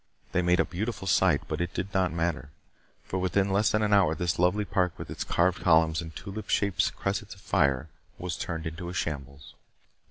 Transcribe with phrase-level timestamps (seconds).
[0.31, 2.49] They made a beautiful sight, but it did not matter.
[3.03, 6.49] For within less than an hour this lovely park with its carved columns and tulip
[6.49, 9.53] shaped cressets of fire was turned into a shambles.